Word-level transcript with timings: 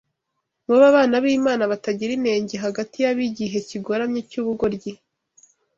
mube 0.65 0.85
abana 0.91 1.15
b’Imana 1.23 1.63
batagira 1.71 2.11
inenge 2.17 2.55
hagati 2.65 2.95
y’ab’igihe 3.03 3.57
kigoramye 3.67 4.19
cy’ubugoryi 4.29 4.91